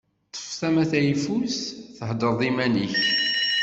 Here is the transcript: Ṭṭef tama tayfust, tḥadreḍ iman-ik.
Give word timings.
Ṭṭef 0.27 0.47
tama 0.59 0.83
tayfust, 0.91 1.65
tḥadreḍ 1.97 2.39
iman-ik. 2.49 2.97